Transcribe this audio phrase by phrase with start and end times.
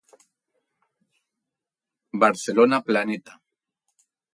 [2.23, 3.41] Barcelona, Planeta.